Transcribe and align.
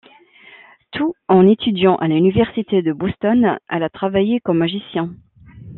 Tout 0.89 1.13
en 1.27 1.45
étudiant 1.47 1.95
à 1.97 2.07
l'Université 2.07 2.81
de 2.81 2.91
Boston, 2.91 3.59
elle 3.69 3.83
a 3.83 3.89
travaillé 3.89 4.39
comme 4.39 4.57
magicien. 4.57 5.13